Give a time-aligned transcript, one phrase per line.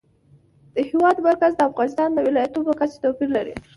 [0.75, 3.53] د هېواد مرکز د افغانستان د ولایاتو په کچه توپیر لري.